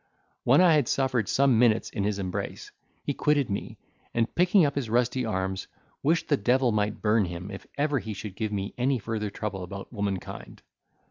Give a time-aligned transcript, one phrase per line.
[0.45, 2.71] When I had suffered some minutes in his embrace,
[3.03, 3.77] he quitted me,
[4.15, 5.67] and picking up his rusty arms,
[6.01, 9.61] wished the devil might burn him if ever he should give me any further trouble
[9.63, 10.63] about womankind.